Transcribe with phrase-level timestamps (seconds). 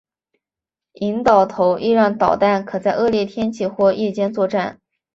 [1.23, 4.81] 导引头亦让导弹可在恶劣天气或夜间作战。